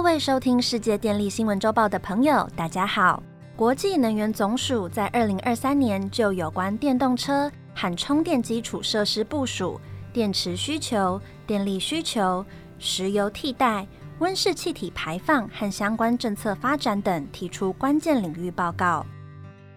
[0.00, 3.22] 各位收听世界电力新闻周报的朋友，大家好。
[3.54, 9.78] 国际能源总署在二零二三年就有关电动车和充电基础设施部署、
[10.10, 12.42] 电池需求、电力需求、
[12.78, 13.86] 石油替代、
[14.20, 19.04] 温室气体排放和相关政策发展等提出关键领域报告。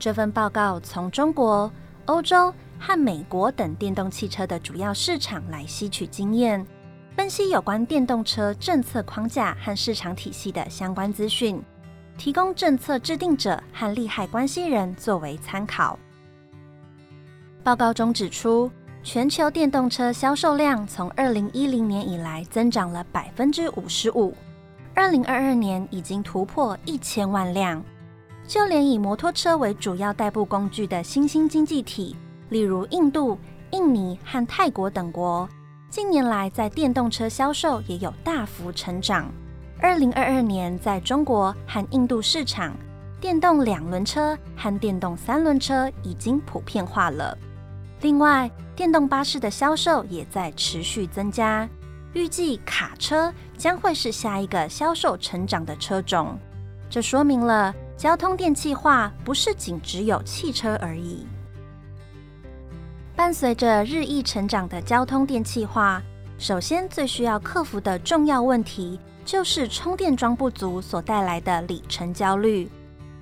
[0.00, 1.70] 这份报告从中国、
[2.06, 6.66] 欧洲和美国等电动汽车的主要市场来吸取经验。
[7.18, 11.60] 分析有关电动车政策框架和市场体系的相关资讯，
[12.16, 15.98] 提供政策制定者和利害关系人作为参考。
[17.64, 18.70] 报告中指出，
[19.02, 24.32] 全球电动车销售量从二零一零年以来增长了百分之五十五，
[24.94, 27.84] 二零二二年已经突破一千万辆。
[28.46, 32.14] 就连以摩托车为主要代步工具的新兴经济体，
[32.48, 33.36] 例如印度、
[33.72, 35.48] 印尼和泰国等国。
[35.90, 39.32] 近年来，在电动车销售也有大幅成长。
[39.80, 42.76] 二零二二年，在中国和印度市场，
[43.18, 47.36] 电动两轮车和电动三轮车已经普遍化了。
[48.02, 51.66] 另外，电动巴士的销售也在持续增加。
[52.12, 56.38] 预计卡车将会是下一个销售成长的车种。
[56.90, 61.26] 这说明了交通电气化不是仅只有汽车而已。
[63.18, 66.00] 伴随着日益成长的交通电气化，
[66.38, 72.70] 首先最需要克服的重要问题就是充电桩不足所带来的里程焦虑，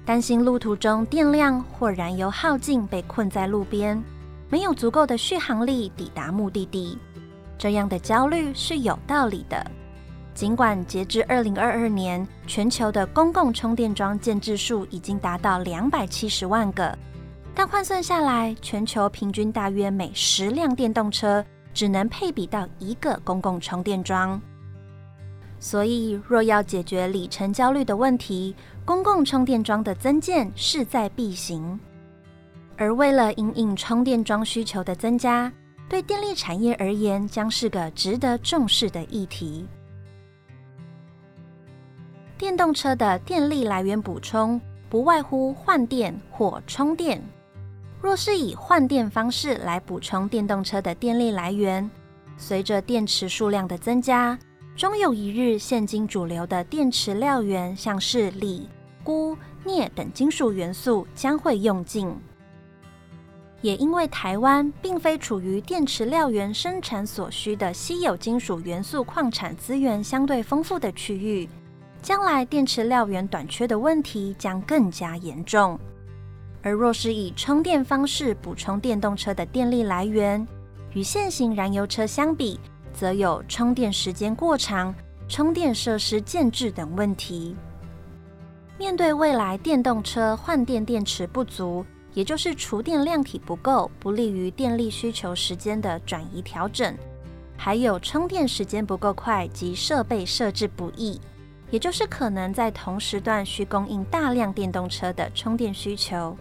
[0.05, 4.05] 担心路途中电量或燃油耗尽被困在路边，
[4.51, 6.99] 没有足够的续航力抵达目的地。
[7.57, 9.67] 这样的焦虑是有道理的。
[10.35, 16.95] 尽管截至二零二二年，全球的公共充电桩建制数已经达到两百七十万个。
[17.59, 24.39] 但换算下来，全球平均大约每十辆电动车只能配比到一个公共充电桩。
[25.59, 28.55] 所以，若要解决里程焦虑的问题，
[28.85, 31.81] 公共充电桩的增建势在必行。
[32.77, 35.51] 而为了因应充电桩需求的增加，
[35.89, 39.67] 对电力产业而言，将是个值得重视的议题。
[42.37, 44.61] 电动车的电力来源补充，
[44.91, 47.19] 不外乎换电或充电。
[48.07, 51.91] 若是以换电方式来补充电动车的电力来源，
[52.37, 54.39] 随着电池数量的增加，
[54.77, 58.69] 终有一日，现今主流的电池料源，像是锂、
[59.03, 62.17] 钴、镍等金属元素将会用尽。
[63.61, 71.49] 也因为台湾并非处于电池料源生产所需的稀有金属元素矿产资源相对丰富的区域，
[72.01, 75.77] 将来电池料源短缺的问题将更加严重。
[76.67, 80.45] 而若是以充电方式补充电动车的电力来源，
[80.95, 82.59] 与现行燃油车相比，
[82.93, 84.93] 则有充电时间过长、
[85.29, 87.55] 充电设施建制等问题。
[88.77, 96.93] 面对未来电动车换电电池不足，也就是储电量体不够，不利于电力需求时间的转移调整；
[97.57, 101.21] 还有充电时间不够快及设备设置不易，
[101.71, 106.37] 也就是可能在同时段需供应大量电动车的充电需求。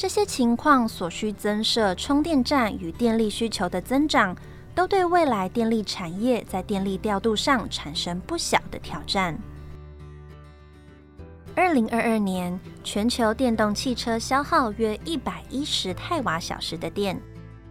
[0.00, 4.34] 这些情况所需增设充电站与电力需求的增长，
[4.74, 9.38] 都对未来电力产业在电力调度上产生不小的挑战。
[11.54, 17.20] 二零二二年，全球电动汽车消耗约一百一十太瓦小时的电，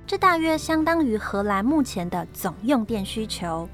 [0.05, 3.67] 这大约相当于荷兰目前的总用电需求。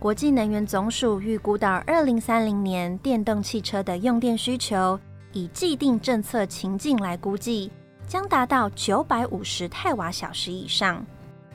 [0.00, 4.98] 国际能源总署预估到二零三零年，电动汽车的用电需求，
[5.32, 7.70] 以既定政策情境来估计。
[8.10, 11.06] 将达到九百五十太瓦小时以上，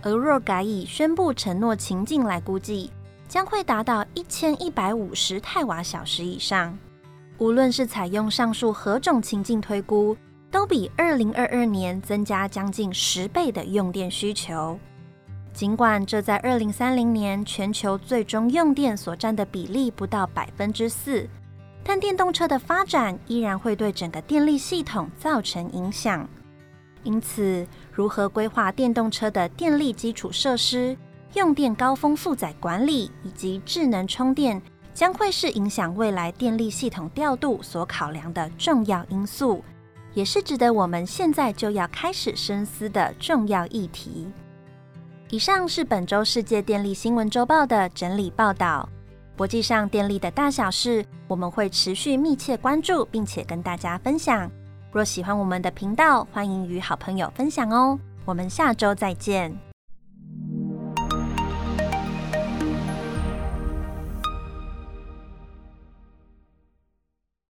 [0.01, 2.89] 而若改以宣布承诺情境来估计，
[3.27, 6.79] 将会达到一千一百五十太瓦小时以上。
[7.39, 10.15] 无论是采用上述何种情境推估，
[10.49, 14.79] 都比二零二二年增加将近十倍的用电需求。
[15.51, 21.27] 尽管这在二零三零年全球最终用电所占的比例不到百分之四，
[21.83, 26.25] 但电动车的发展依然会对整个电力系统造成影响。
[27.05, 30.97] 因此，如何规划电动车的电力基础设施、
[31.35, 34.61] 用电高峰负载管理以及智能充电，
[34.93, 39.63] 将会是影响未来电力系统调度所考量的重要因素，
[40.13, 44.27] 也是值得我们现在就要开始深思的重要议题。
[45.29, 48.87] 以上是本周世界电力新闻周报的整理报道。
[49.35, 54.49] 国际上电力的大小事，我们会持续密切关注，并且跟大家分享。
[54.95, 57.99] 若喜欢我们的频道，欢迎与好朋友分享哦。
[58.23, 59.64] 我们下周再见。